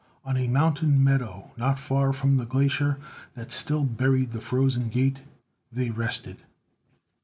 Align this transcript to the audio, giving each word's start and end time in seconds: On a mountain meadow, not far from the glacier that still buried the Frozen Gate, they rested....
On 0.25 0.35
a 0.35 0.47
mountain 0.47 1.03
meadow, 1.03 1.51
not 1.57 1.77
far 1.77 2.11
from 2.11 2.37
the 2.37 2.45
glacier 2.47 2.97
that 3.35 3.51
still 3.51 3.83
buried 3.83 4.31
the 4.31 4.41
Frozen 4.41 4.89
Gate, 4.89 5.21
they 5.71 5.91
rested.... 5.91 6.37